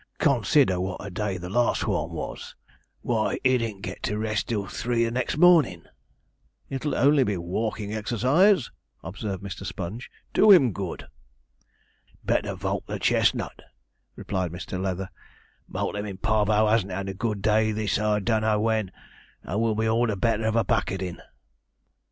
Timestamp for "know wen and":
18.41-19.61